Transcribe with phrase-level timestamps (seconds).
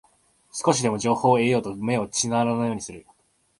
[0.51, 3.05] 少しでも情報を得ようと目を皿のようにする